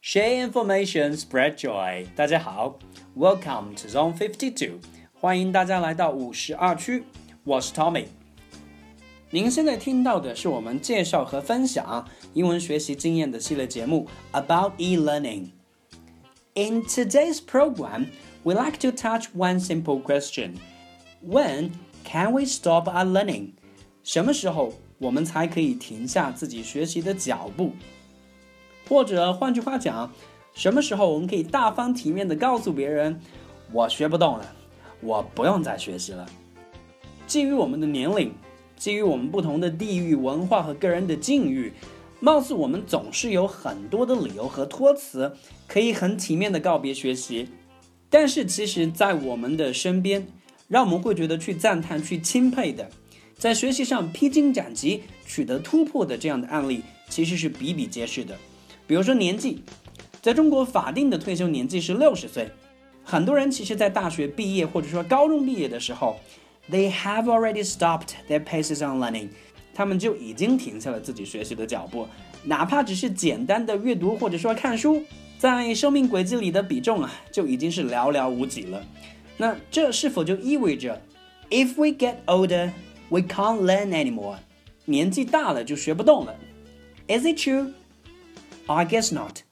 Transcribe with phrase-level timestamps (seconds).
[0.00, 2.06] Share information, spread joy。
[2.14, 2.78] 大家好，
[3.16, 4.78] Welcome to Zone Fifty Two，
[5.14, 7.02] 欢迎大家来到五十二区。
[7.42, 8.06] 我是 Tommy。
[9.30, 15.53] 您现在听到的是我们介绍和分享英文学习经验的系列节目 About E-Learning。
[16.54, 18.06] In today's program,
[18.42, 20.54] we like to touch one simple question:
[21.24, 21.70] When
[22.04, 23.52] can we stop our learning?
[24.02, 27.72] 什么时候我们才可以停下自己学习的脚步？
[28.88, 30.12] 或者换句话讲，
[30.52, 33.20] 什么时候我们可以大方体面的告诉别人，
[33.72, 34.56] 我学不动了，
[35.00, 36.26] 我不用再学习了。
[37.26, 38.34] 基于我们的年龄，
[38.76, 41.72] 基于我们不同的地域文化和个人的境遇，
[42.19, 45.33] 貌似我们总是有很多的理由和托词，
[45.67, 47.49] 可以很体面的告别学习。
[48.09, 50.25] 但是其实，在我们的身边，
[50.67, 52.89] 让我们会觉得去赞叹、去钦佩的，
[53.37, 58.35] 在学习上披荆斩棘、取得突破的这样的案例，其实是比比皆是的。
[58.87, 59.63] 比如说年纪，
[60.21, 62.49] 在中国法定的退休年纪是六十岁，
[63.03, 66.17] 很多人其实，在大学毕业或者说高中毕业的时候
[66.71, 69.29] ，they have already stopped their paces on learning，
[69.75, 72.07] 他们就已经停下了自己学习的脚步，
[72.45, 75.03] 哪怕只是简单的阅读或者说看书，
[75.37, 78.81] 在生命轨迹里的比重啊，就已经是寥寥无几了。
[79.37, 81.01] 那这是否就意味着
[81.49, 82.71] ，if we get older,
[83.09, 84.37] we can't learn anymore？
[84.85, 86.33] 年纪大了就学不动了
[87.07, 87.73] ？Is it true?
[88.67, 89.44] I guess not.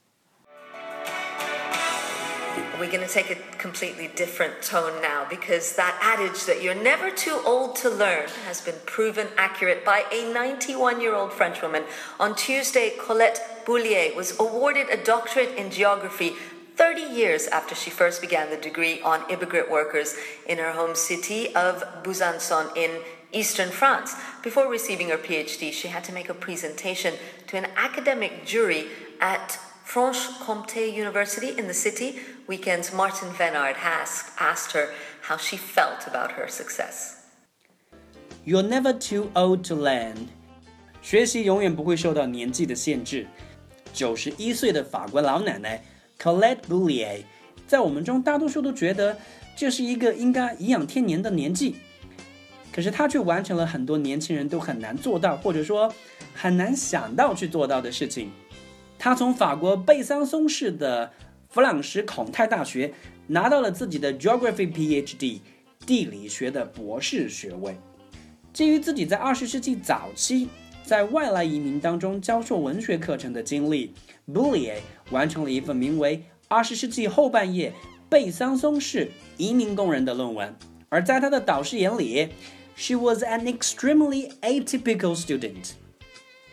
[2.78, 7.10] We're going to take a completely different tone now because that adage that you're never
[7.10, 11.84] too old to learn has been proven accurate by a 91 year old Frenchwoman.
[12.20, 16.34] On Tuesday, Colette Bourlier was awarded a doctorate in geography
[16.76, 20.16] 30 years after she first began the degree on immigrant workers
[20.46, 22.90] in her home city of Besançon in
[23.32, 24.14] eastern France.
[24.42, 27.14] Before receiving her PhD, she had to make a presentation
[27.48, 28.86] to an academic jury
[29.20, 32.15] at Franche-Comté University in the city.
[32.47, 34.89] Weekend's Martin Venard has asked her
[35.21, 37.15] how she felt about her success.
[38.45, 40.27] You're never too old to learn.
[41.01, 43.27] 学习永远不会受到年纪的限制。
[43.93, 45.83] 九十一岁的法国老奶奶
[46.19, 47.23] Colette Boulier，
[47.67, 49.17] 在我们中大多数都觉得
[49.55, 51.77] 这是一个应该颐养天年的年纪，
[52.71, 55.93] 可是她却完成了很多年轻人都很难做到，或者说
[56.33, 58.31] 很难想到去做到的事情。
[58.98, 61.12] 他从法国贝桑松市的
[61.48, 62.92] 弗朗什孔泰大学
[63.28, 65.40] 拿到了自己的 Geography PhD
[65.86, 67.76] 地理学的博士学位。
[68.52, 70.48] 基于自己在二十世纪早期
[70.84, 73.92] 在外来移民当中教授文学课程的经历
[74.28, 74.76] ，Boulier
[75.10, 76.18] 完成了一份名为
[76.48, 77.72] 《二十世纪后半叶
[78.08, 80.54] 贝桑松市移民工人》的论文。
[80.88, 82.28] 而在他的导师眼里
[82.76, 85.72] ，She was an extremely atypical student。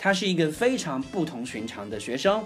[0.04, 2.44] 他是一个非常不同寻常的学生，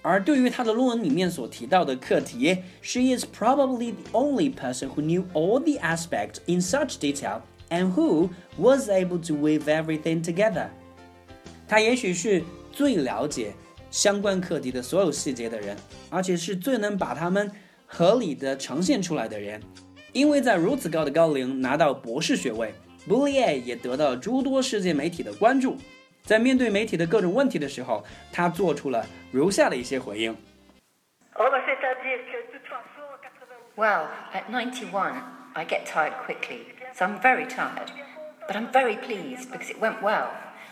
[0.00, 7.92] 而对于他的论文里面所提到的课题，She is probably the only person who knew all the aspects in such detail and
[7.92, 10.68] who was able to weave everything together。
[11.68, 12.42] 他也许是
[12.72, 13.52] 最了解
[13.90, 15.76] 相关课题的所有细节的人，
[16.08, 17.52] 而且是最能把它们
[17.84, 19.60] 合理的呈现出来的人。
[20.14, 22.72] 因为在如此高的高龄拿到博士学位
[23.06, 25.76] ，Boulier 也得到了诸多世界媒体的关注。
[26.23, 30.35] 在面对媒体的各种问题的时候，他做出了如下的一些回应。
[33.75, 35.13] Well, at 91,
[35.53, 37.89] I get tired quickly, so I'm very tired.
[38.47, 40.27] But I'm very pleased because it went well.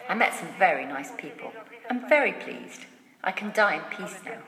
[0.08, 1.52] I met some very nice people.
[1.90, 2.86] I'm very pleased.
[3.22, 4.42] I can die in peace now.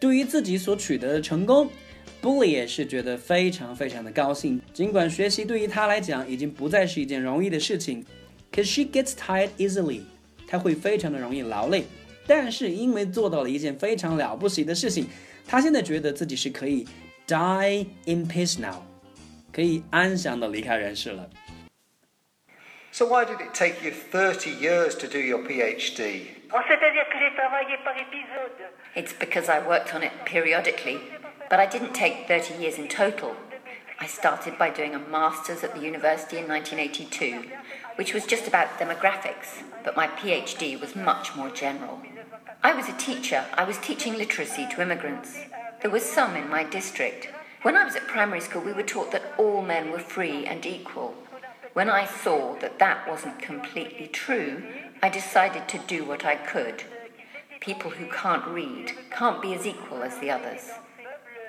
[0.00, 1.70] 对于自己所取得的成功
[2.22, 4.60] ，Bully 也是觉得非常非常的高兴。
[4.72, 8.04] 尽管学习对于他来讲已经不再是一件容易的事情，
[8.52, 10.02] cause she gets tired easily，
[10.46, 11.84] 她会非常的容易劳累。
[12.26, 15.06] 但是因为做到了一件非常了不起的事情，
[15.46, 16.86] 她现在觉得自己是可以
[17.26, 18.82] die in peace now，
[19.52, 21.28] 可以安详的离开人世了。
[22.92, 26.28] So why did it take you 30 years to do your PhD?
[26.48, 28.52] C'est-à-dire que j'ai travaillé par épisode.
[28.94, 31.00] It's because I worked on it periodically,
[31.49, 33.35] but I didn't take 30 years in total.
[33.99, 37.49] I started by doing a master's at the university in 1982,
[37.95, 42.01] which was just about demographics, but my PhD was much more general.
[42.63, 43.45] I was a teacher.
[43.53, 45.39] I was teaching literacy to immigrants.
[45.81, 47.29] There was some in my district.
[47.61, 50.65] When I was at primary school, we were taught that all men were free and
[50.65, 51.13] equal.
[51.73, 54.63] When I saw that that wasn't completely true,
[55.01, 56.83] I decided to do what I could.
[57.59, 60.71] people who can't read can't be as equal as the others.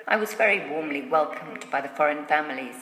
[0.07, 2.75] I was very warmly welcomed by the foreign families.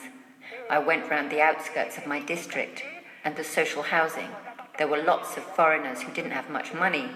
[0.70, 2.82] I went round the outskirts of my district
[3.24, 4.30] and the social housing.
[4.78, 7.10] There were lots of foreigners who didn't have much money,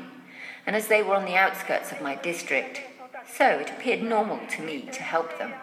[0.66, 2.82] and as they were on the outskirts of my district,
[3.26, 5.54] so it appeared normal to me to help them.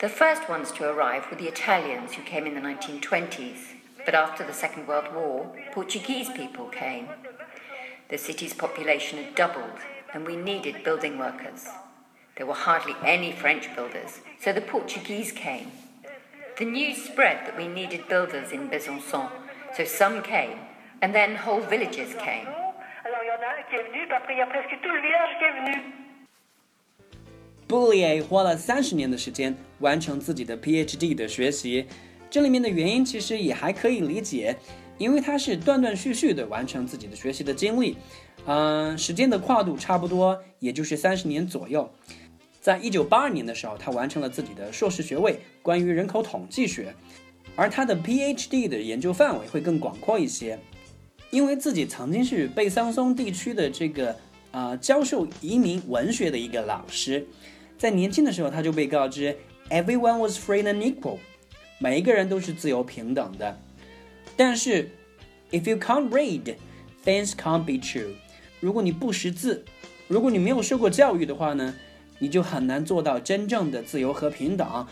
[0.00, 3.74] The first ones to arrive were the Italians who came in the 1920s,
[4.04, 7.08] but after the Second World War, Portuguese people came.
[8.08, 9.78] The city's population had doubled,
[10.14, 11.66] and we needed building workers.
[12.35, 15.71] There were hardly any French builders, so the Portuguese came.
[16.57, 19.29] The news spread that we needed builders in Besançon,
[19.75, 20.57] so some came,
[21.01, 22.47] and then whole villages came.
[23.05, 24.79] Alors il y en a un qui est venu, puis après il y a presque
[24.81, 25.81] tout le village qui est venu.
[27.67, 31.85] 布里耶花了三十年的时间完成自己的 PhD 的学习，
[32.29, 34.55] 这里面的原因其实也还可以理解，
[34.97, 37.97] 因为他是断断续续的完成自己的学习的经历，
[38.45, 41.91] 嗯，时间的跨度差不多也就是三十年左右。
[42.62, 46.94] 在一九八二年的时候，他完成了自己的硕士学位，关于人口统计学，
[47.56, 50.56] 而他的 PhD 的研究范围会更广阔一些，
[51.30, 54.12] 因为自己曾经是贝桑松地区的这个
[54.52, 57.26] 啊、呃教授移民文学的一个老师。
[57.76, 59.36] 在年轻的时候，他就被告知
[59.68, 61.18] everyone was free and equal，
[61.80, 63.58] 每一个人都是自由平等的。
[64.36, 64.88] 但是
[65.50, 66.54] if you can't read,
[67.04, 68.14] things can't be true。
[68.60, 69.64] 如果你不识字，
[70.06, 71.74] 如果你没有受过教育的话呢，
[72.18, 74.86] 你就很难做到真正的自由和平等。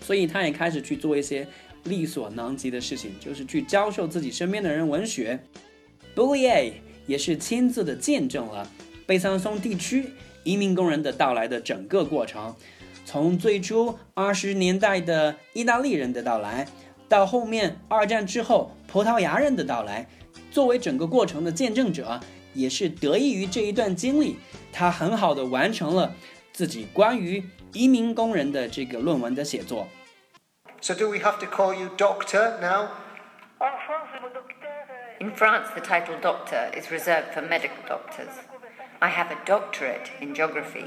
[0.00, 1.46] 所以他也开始去做一些
[1.84, 5.40] 力所能及的事情，就是去教授自己身边的人文学。
[6.14, 6.72] Boulier
[7.06, 8.70] 也是亲自的见证了
[9.06, 10.10] 贝桑松地区
[10.44, 12.54] 移民工人的到来的整个过程，
[13.04, 16.68] 从最初二十年代的意大利人的到来，
[17.08, 20.08] 到后面二战之后葡萄牙人的到来，
[20.50, 22.20] 作为整个过程的见证者，
[22.54, 24.36] 也是得益于这一段经历，
[24.72, 26.14] 他很好的完成了
[26.55, 27.43] 自己关于
[27.73, 29.87] 移民工人的这个论文的写作。
[30.81, 32.87] So do we have to call you doctor now?
[33.59, 37.77] En France, le mot docteur, euh, In France, the title doctor is reserved for medical
[37.87, 38.29] doctors.
[38.99, 40.85] I have a doctorate in geography,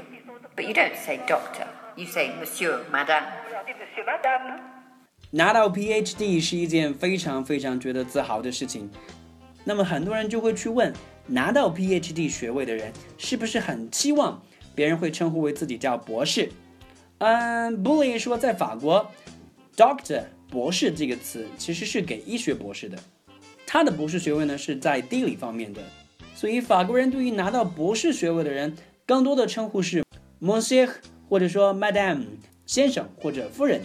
[0.55, 3.23] but you don't say doctor, you say monsieur, madame.
[3.53, 4.59] on dit monsieur, madame.
[5.31, 8.89] 拿到 PhD 是一件非常非常觉得自豪的事情。
[9.63, 10.93] 那么很多人就会去问，
[11.27, 14.41] 拿到 PhD 学位的人是不是很期望
[14.74, 16.50] 别人会称呼为自己叫博士？
[17.18, 19.10] 嗯 b u l l y 说，在法国
[19.76, 22.98] ，Doctor 博士这个词其实是给医学博士的，
[23.66, 25.82] 他的博士学位呢是在地理方面的，
[26.34, 28.74] 所以法国人对于拿到博士学位的人，
[29.04, 30.02] 更多的称呼是
[30.40, 30.88] Monsieur
[31.28, 32.24] 或者说 Madame
[32.64, 33.82] 先生或者夫人。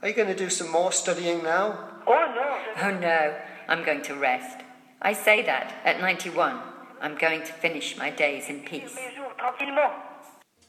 [0.00, 1.72] Are you going to do some more studying now?
[2.04, 3.32] Oh je- Oh no,
[3.66, 4.60] I'm going to rest.
[5.00, 6.54] I say that at ninety-one.
[7.00, 8.94] I'm going to finish my days in peace.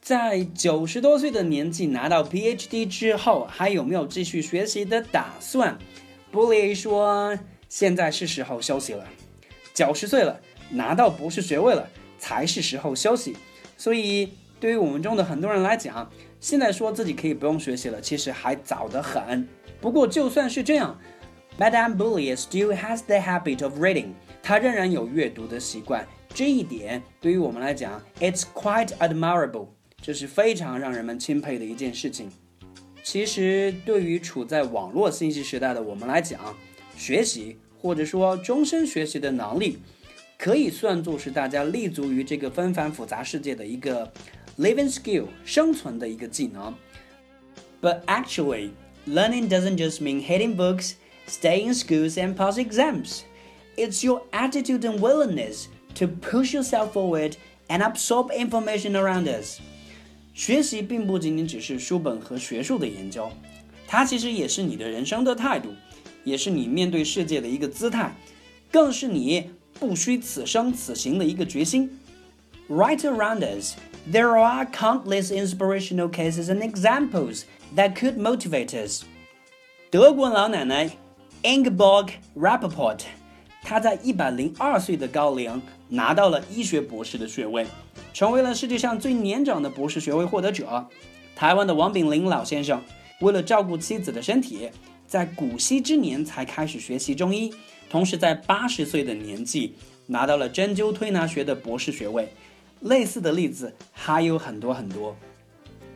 [0.02, 5.78] 在九十多岁的年纪拿到 PhD 之后，还有没有继续学习的打算？
[6.32, 7.38] 布里说，
[7.68, 9.06] 现在是时候休息了。
[9.74, 13.36] 九十岁了，拿到博士学位了，才是时候休息。
[13.78, 16.10] 所以，对于我们中的很多人来讲，
[16.40, 19.48] 现在说自己可以不用学习了，其实还早得很。
[19.82, 21.00] 不过，就算是这样
[21.60, 24.14] ，Madame Boulier still has the habit of reading，
[24.47, 26.07] 她仍然有阅读的习惯。
[26.35, 29.69] 这一点对于我们来讲，it's quite admirable，
[30.01, 32.31] 这是非常让人们钦佩的一件事情。
[33.03, 36.57] 其实，对于处在网络信息时代的我们来讲，
[36.97, 39.79] 学习或者说终身学习的能力，
[40.39, 44.11] 可以算作是大家立足于这个纷繁复杂世界的一个
[44.59, 46.75] living skill 生存的一个技能。
[47.83, 48.71] But actually,
[49.07, 50.93] learning doesn't just mean hitting books,
[51.29, 53.23] staying in schools, and pass exams.
[53.78, 57.38] It's your attitude and willingness to push yourself forward
[57.70, 59.60] and absorb information around us.
[60.34, 63.32] 学习并不仅仅只是书本和学术的研究，
[63.88, 65.70] 它其实也是你的人生的态度，
[66.24, 68.16] 也是你面对世界的一个姿态，
[68.72, 72.00] 更是你不虚此生此行的一个决心。
[72.68, 73.76] Right around us,
[74.12, 77.44] there are countless inspirational cases and examples
[77.76, 79.04] that could motivate us.
[79.92, 80.90] 德国老奶奶
[81.44, 83.02] Ingeborg Rapoport
[83.67, 87.67] 她在一百零二岁的高龄拿到了医学博士的学位，
[88.13, 90.89] 成为了世界上最年长的博士学位获得者。
[91.35, 92.83] 台湾的王炳林老先生，
[93.21, 94.71] 为了照顾妻子的身体，
[95.07, 97.53] 在古稀之年才开始学习中医，
[97.91, 99.75] 同时在八十岁的年纪
[100.07, 102.33] 拿到了针灸推拿学的博士学位。
[102.81, 105.17] 类似的例子还有很多很多。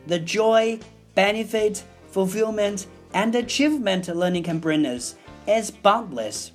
[0.07, 0.79] The joy,
[1.13, 1.79] benefit,
[2.13, 5.15] fulfillment, and achievement learning can bring us
[5.45, 6.51] is boundless.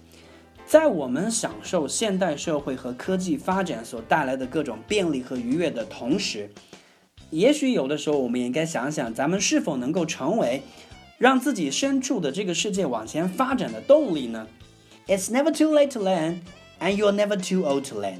[0.68, 6.52] 在我们享受现代社会和科技发展所带来的各种便利和愉悦的同时，
[7.30, 10.62] 也许有的时候我们也应该想想，咱们是否能够成为
[11.18, 14.46] 让自己身处的这个世界往前发展的动力呢
[15.08, 16.40] ？It's never too late to learn,
[16.82, 18.20] and you're never too old to learn。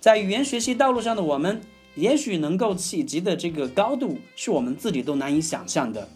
[0.00, 1.60] 在语言学习道路上的我们，
[1.94, 6.08] 也许能够企及的这个高度，是我们自己都难以想象的。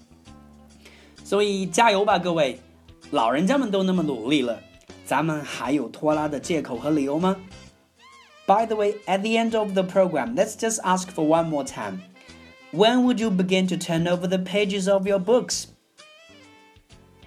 [1.23, 2.59] 所以加油吧，各位！
[3.13, 4.61] 老人家们都那么努力了，
[5.06, 7.38] 咱们还有拖拉的借口和理由吗？
[8.48, 12.02] By the way, at the end of the program, let's just ask for one more time.
[12.74, 15.66] When would you begin to turn over the pages of your books?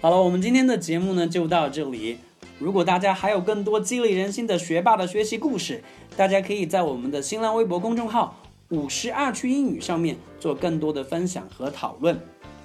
[0.01, 2.17] 好了，我们今天的节目呢就到这里。
[2.59, 5.83] 如果大家还有更多激励人心的学霸的学习故事，
[6.15, 8.35] 大家可以在我们的新浪微博公众号“
[8.69, 12.19] 五十二区英语”上面做更多的分享和讨论。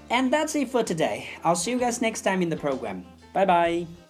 [0.09, 1.23] And that's it for today.
[1.43, 3.03] I'll see you guys next time in the program.
[3.33, 4.04] Bye bye.